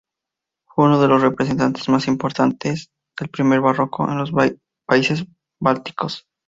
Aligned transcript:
Fue 0.65 0.85
uno 0.85 0.99
de 0.99 1.07
los 1.07 1.21
representantes 1.21 1.87
más 1.87 2.07
importantes 2.07 2.89
del 3.19 3.29
primer 3.29 3.61
barroco 3.61 4.09
en 4.09 4.17
los 4.17 4.31
países 4.87 5.27
bálticos. 5.61 6.25